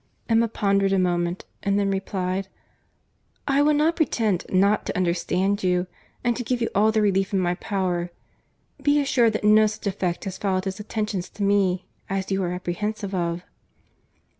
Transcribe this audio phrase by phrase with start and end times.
[0.27, 2.47] Emma pondered a moment, and then replied,
[3.47, 5.85] "I will not pretend not to understand you;
[6.23, 8.09] and to give you all the relief in my power,
[8.81, 12.51] be assured that no such effect has followed his attentions to me, as you are
[12.51, 13.43] apprehensive of."